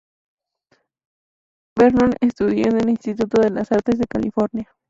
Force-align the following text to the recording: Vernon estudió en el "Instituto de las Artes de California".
Vernon 1.77 2.13
estudió 2.21 2.65
en 2.69 2.81
el 2.81 2.89
"Instituto 2.89 3.39
de 3.39 3.51
las 3.51 3.71
Artes 3.71 3.99
de 3.99 4.07
California". 4.07 4.67